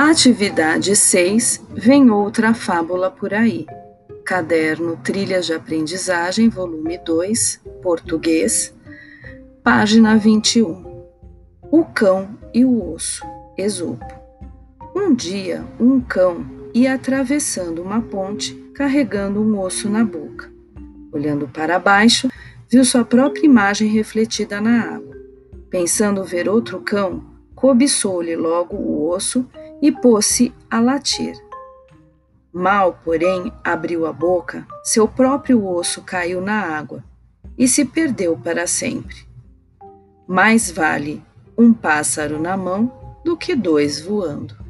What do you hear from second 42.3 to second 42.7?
na